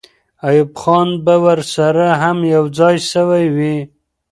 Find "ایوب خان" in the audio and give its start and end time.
0.47-1.09